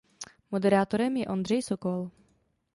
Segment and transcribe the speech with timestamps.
[0.51, 2.09] Moderátorem je Ondřej Sokol.